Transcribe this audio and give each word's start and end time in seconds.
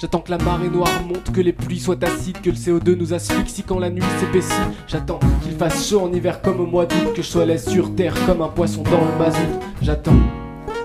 J'attends 0.00 0.20
que 0.20 0.30
la 0.30 0.38
marée 0.38 0.68
noire 0.68 1.02
monte, 1.04 1.32
que 1.32 1.40
les 1.40 1.52
pluies 1.52 1.80
soient 1.80 2.02
acides, 2.04 2.40
que 2.40 2.50
le 2.50 2.56
CO2 2.56 2.94
nous 2.94 3.14
asphyxie 3.14 3.64
quand 3.64 3.80
la 3.80 3.90
nuit 3.90 4.02
s'épaissit. 4.20 4.52
J'attends 4.86 5.18
qu'il 5.42 5.52
fasse 5.52 5.88
chaud 5.88 6.00
en 6.02 6.12
hiver 6.12 6.40
comme 6.40 6.60
au 6.60 6.66
mois 6.66 6.86
d'août, 6.86 7.14
que 7.16 7.22
je 7.22 7.26
sois 7.26 7.44
laisse 7.44 7.68
sur 7.68 7.96
terre 7.96 8.14
comme 8.24 8.40
un 8.40 8.48
poisson 8.48 8.84
dans 8.84 9.04
le 9.04 9.18
mazout. 9.18 9.58
J'attends 9.82 10.14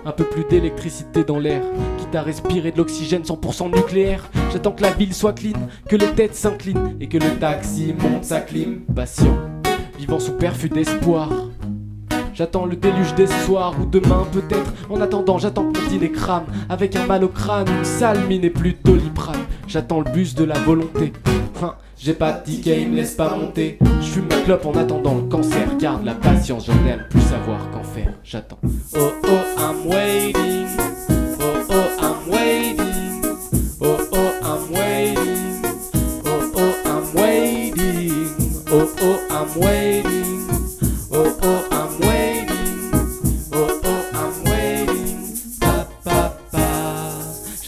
un 0.03 0.11
peu 0.11 0.23
plus 0.23 0.45
d'électricité 0.45 1.23
dans 1.23 1.37
l'air, 1.37 1.61
quitte 1.99 2.15
à 2.15 2.23
respirer 2.23 2.71
de 2.71 2.77
l'oxygène 2.77 3.21
100% 3.21 3.75
nucléaire. 3.75 4.31
J'attends 4.51 4.71
que 4.71 4.81
la 4.81 4.91
ville 4.91 5.13
soit 5.13 5.33
clean, 5.33 5.59
que 5.87 5.95
les 5.95 6.11
têtes 6.13 6.35
s'inclinent 6.35 6.95
et 6.99 7.07
que 7.07 7.19
le 7.19 7.37
taxi 7.39 7.93
monte 7.93 8.23
sa 8.23 8.41
clim. 8.41 8.81
Patient, 8.95 9.37
vivant 9.99 10.19
sous 10.19 10.33
perfus 10.33 10.71
d'espoir. 10.71 11.29
J'attends 12.33 12.65
le 12.65 12.75
déluge 12.75 13.13
des 13.13 13.27
soirs 13.27 13.75
ou 13.79 13.85
demain 13.85 14.25
peut-être. 14.31 14.73
En 14.89 14.99
attendant, 15.01 15.37
j'attends 15.37 15.71
que 15.71 15.79
mon 15.79 15.87
dîner 15.87 16.11
crame. 16.11 16.45
Avec 16.67 16.95
un 16.95 17.05
mal 17.05 17.23
au 17.23 17.27
crâne, 17.27 17.67
une 17.67 17.85
sale 17.85 18.25
mine 18.27 18.43
et 18.43 18.49
plus 18.49 18.75
doliprane. 18.83 19.43
J'attends 19.67 19.99
le 19.99 20.11
bus 20.11 20.33
de 20.33 20.43
la 20.43 20.57
volonté. 20.59 21.13
Enfin, 21.55 21.75
j'ai 21.97 22.13
pas 22.13 22.31
de 22.33 22.43
ticket, 22.43 22.81
il 22.81 22.89
me 22.89 22.95
laisse 22.95 23.13
pas 23.13 23.35
monter. 23.35 23.77
Je 24.01 24.07
fume 24.07 24.25
ma 24.29 24.37
clope 24.37 24.65
en 24.65 24.73
attendant 24.73 25.15
le 25.15 25.29
cancer. 25.29 25.77
Garde 25.77 26.03
la 26.05 26.15
patience, 26.15 26.65
j'en 26.65 26.87
aime 26.87 27.05
plus 27.09 27.21
savoir 27.21 27.59
qu'en 27.71 27.83
faire. 27.83 28.13
J'attends. 28.23 28.59
Oh 28.95 29.11
oh, 29.25 29.39
I'm 29.57 29.87
waiting. 29.87 30.67
Oh 31.39 31.43
oh, 31.69 31.89
I'm 32.01 32.31
waiting. 32.31 33.21
Oh 33.79 33.97
oh, 34.11 34.31
I'm 34.41 34.73
waiting. 34.73 35.61
Oh 36.25 36.51
oh, 36.55 36.73
I'm 36.85 37.15
waiting. 37.15 38.27
Oh 38.71 38.89
oh, 39.01 39.19
I'm 39.29 39.61
waiting. 39.61 40.12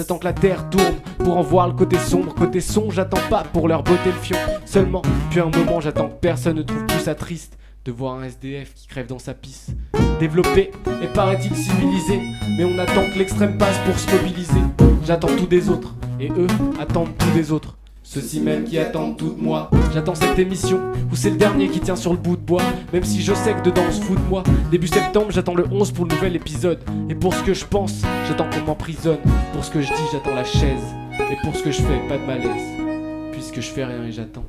J'attends 0.06 0.20
que 0.20 0.26
la 0.26 0.34
terre 0.34 0.70
tourne 0.70 0.98
pour 1.18 1.36
en 1.36 1.42
voir 1.42 1.68
le 1.68 1.74
côté 1.74 1.98
sombre, 1.98 2.36
côté 2.36 2.62
son. 2.62 2.92
J'attends 2.92 3.28
pas 3.28 3.44
pour 3.44 3.68
leur 3.68 3.82
botter 3.82 4.12
le 4.12 4.20
fion. 4.22 4.38
Seulement, 4.64 5.02
puis 5.32 5.40
un 5.40 5.50
moment, 5.50 5.82
j'attends 5.82 6.10
que 6.10 6.20
personne 6.22 6.58
ne 6.58 6.62
trouve 6.62 6.86
plus 6.86 7.00
ça 7.00 7.16
triste 7.16 7.58
de 7.86 7.92
voir 7.92 8.20
un 8.20 8.22
SDF 8.22 8.76
qui 8.76 8.86
crève 8.86 9.08
dans 9.08 9.18
sa 9.18 9.34
pisse. 9.34 9.72
Développé 10.20 10.70
et 11.02 11.08
paraît-il 11.08 11.56
civilisé, 11.56 12.22
mais 12.56 12.66
on 12.66 12.78
attend 12.78 13.10
que 13.12 13.18
l'extrême 13.18 13.58
passe 13.58 13.80
pour 13.80 13.98
se 13.98 14.16
mobiliser. 14.16 14.62
J'attends 15.04 15.36
tout 15.36 15.48
des 15.48 15.72
autres, 15.72 15.96
et 16.20 16.30
eux 16.30 16.46
attendent 16.80 17.18
tout 17.18 17.32
des 17.32 17.52
autres. 17.52 17.76
Ceux-ci 18.06 18.40
même 18.40 18.66
qui 18.66 18.78
attendent 18.78 19.18
tout 19.18 19.32
de 19.32 19.42
moi. 19.42 19.72
J'attends 19.92 20.14
cette 20.14 20.38
émission 20.38 20.80
où 21.12 21.16
c'est 21.16 21.32
le 21.32 21.38
dernier 21.38 21.70
qui 21.70 21.80
tient 21.80 21.96
sur 21.96 22.12
le 22.12 22.20
bout 22.20 22.38
de 22.38 22.42
bois. 22.42 22.62
Même 22.94 23.04
si 23.04 23.20
je 23.24 23.34
sais 23.34 23.56
que 23.56 23.64
dedans 23.64 23.82
on 23.90 23.92
se 23.92 24.00
fout 24.00 24.16
de 24.16 24.30
moi. 24.30 24.44
Début 24.70 24.88
septembre, 24.88 25.32
j'attends 25.32 25.56
le 25.56 25.66
11 25.72 25.92
pour 25.92 26.06
le 26.06 26.14
nouvel 26.14 26.36
épisode. 26.36 26.80
Et 27.10 27.16
pour 27.16 27.34
ce 27.34 27.42
que 27.42 27.56
je 27.56 27.66
pense, 27.66 28.04
j'attends 28.28 28.48
qu'on 28.48 28.62
m'emprisonne. 28.62 29.18
Pour 29.54 29.66
ce 29.66 29.72
que 29.72 29.82
je 29.82 29.88
dis, 29.88 30.04
j'attends 30.12 30.36
la 30.36 30.44
chaise. 30.44 30.84
Et 31.20 31.36
pour 31.44 31.56
ce 31.56 31.64
que 31.64 31.72
je 31.72 31.82
fais, 31.82 32.08
pas 32.08 32.18
de 32.18 32.26
malaise. 32.26 33.32
Puisque 33.32 33.56
je 33.56 33.72
fais 33.72 33.84
rien 33.84 34.04
et 34.04 34.12
j'attends. 34.12 34.46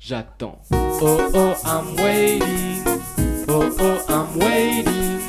J'attends. 0.00 0.60
Oh 0.72 1.18
oh, 1.34 1.54
I'm 1.64 1.94
waiting. 1.96 2.82
Oh 3.48 3.70
oh, 3.78 3.98
I'm 4.08 4.38
waiting. 4.40 5.20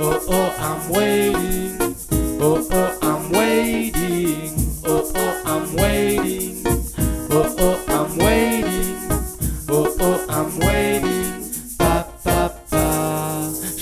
Oh 0.00 0.18
oh, 0.28 0.50
I'm 0.58 0.92
waiting. 0.92 1.63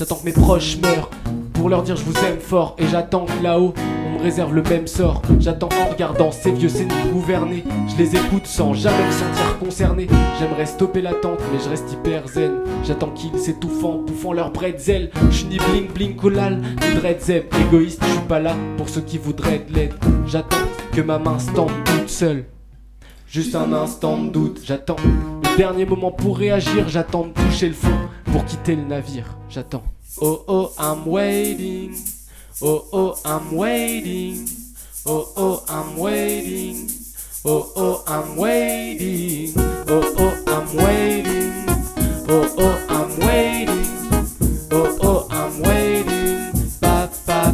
J'attends 0.02 0.16
que 0.16 0.24
mes 0.24 0.32
proches 0.32 0.78
meurent 0.78 1.10
pour 1.52 1.68
leur 1.68 1.84
dire 1.84 1.94
je 1.94 2.02
vous 2.02 2.26
aime 2.26 2.40
fort 2.40 2.74
et 2.76 2.88
j'attends 2.88 3.24
que 3.24 3.40
là-haut 3.40 3.72
on 4.04 4.18
me 4.18 4.20
réserve 4.20 4.52
le 4.52 4.64
même 4.64 4.88
sort. 4.88 5.22
J'attends 5.38 5.68
en 5.80 5.90
regardant 5.92 6.32
ces 6.32 6.50
vieux 6.50 6.68
séniles 6.68 7.12
gouverner. 7.12 7.62
Je 7.86 8.02
les 8.02 8.16
écoute 8.16 8.46
sans 8.46 8.74
jamais 8.74 9.06
me 9.06 9.12
sentir 9.12 9.58
concerné. 9.60 10.08
J'aimerais 10.40 10.66
stopper 10.66 11.02
l'attente 11.02 11.38
mais 11.52 11.60
je 11.62 11.68
reste 11.68 11.92
hyper 11.92 12.26
zen. 12.26 12.50
J'attends 12.82 13.10
qu'ils 13.10 13.38
s'étouffant, 13.38 13.98
bouffant 13.98 14.32
leur 14.32 14.50
bretzel. 14.50 15.12
Je 15.30 15.44
ni 15.44 15.58
bling 15.58 15.86
bling 15.94 16.16
collal, 16.16 16.60
ni 16.60 16.94
dreadzeb. 16.96 17.44
Égoïste, 17.68 18.02
je 18.02 18.10
suis 18.10 18.26
pas 18.26 18.40
là 18.40 18.56
pour 18.76 18.88
ceux 18.88 19.02
qui 19.02 19.18
voudraient 19.18 19.64
de 19.68 19.72
l'aide. 19.72 19.94
J'attends 20.26 20.56
que 20.92 21.00
ma 21.00 21.20
main 21.20 21.38
se 21.38 21.52
tende 21.52 21.70
toute 21.84 22.08
seule. 22.08 22.46
Juste 23.28 23.54
un 23.54 23.72
instant 23.72 24.18
de 24.18 24.30
doute, 24.30 24.62
j'attends 24.64 24.96
le 25.44 25.56
dernier 25.56 25.86
moment 25.86 26.10
pour 26.10 26.36
réagir, 26.36 26.88
j'attends 26.88 27.28
de 27.28 27.32
toucher 27.32 27.68
le 27.68 27.74
fond 27.74 27.96
pour 28.32 28.44
quitter 28.46 28.76
le 28.76 28.84
navire, 28.84 29.36
j'attends. 29.50 29.84
Oh 30.20 30.42
oh, 30.48 30.72
I'm 30.78 31.06
waiting. 31.06 31.94
Oh 32.62 32.84
oh, 32.92 33.14
I'm 33.24 33.54
waiting. 33.54 34.46
Oh 35.06 35.28
oh, 35.36 35.62
I'm 35.68 35.98
waiting. 35.98 36.88
Oh 37.44 37.72
oh, 37.76 38.02
I'm 38.06 38.36
waiting. 38.36 39.52
Oh 39.56 40.14
oh, 40.18 40.34
I'm 40.46 40.76
waiting. 40.76 41.66
Oh 42.28 42.54
oh, 42.58 42.86
I'm 42.88 43.18
waiting. 43.18 43.86
Oh 44.70 44.98
oh, 45.02 45.26
I'm 45.30 45.60
waiting. 45.60 46.52
Pa. 46.80 47.52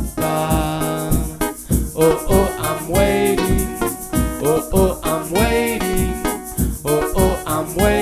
Oh 1.97 2.27
oh, 2.28 2.49
I'm 2.59 2.89
waiting. 2.89 3.77
Oh 4.43 4.69
oh, 4.72 5.00
I'm 5.03 5.31
waiting. 5.33 6.15
Oh 6.84 7.12
oh, 7.16 7.43
I'm 7.47 7.75
waiting. 7.75 7.97